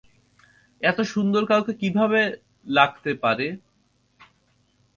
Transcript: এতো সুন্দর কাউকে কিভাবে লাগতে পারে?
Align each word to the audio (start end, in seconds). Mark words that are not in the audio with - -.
এতো 0.81 1.03
সুন্দর 1.13 1.43
কাউকে 1.45 1.73
কিভাবে 1.81 2.21
লাগতে 2.67 3.11
পারে? 3.23 3.47